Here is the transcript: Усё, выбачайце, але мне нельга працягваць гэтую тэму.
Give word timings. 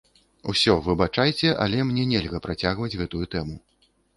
Усё, 0.53 0.73
выбачайце, 0.87 1.51
але 1.65 1.85
мне 1.91 2.07
нельга 2.15 2.43
працягваць 2.49 2.93
гэтую 3.03 3.25
тэму. 3.37 3.55